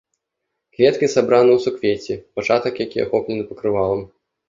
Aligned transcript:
Кветкі 0.77 1.09
сабраны 1.15 1.51
ў 1.57 1.67
суквецце 1.67 2.19
пачатак, 2.41 2.73
які 2.87 2.97
ахоплены 3.07 3.43
пакрывалам. 3.55 4.01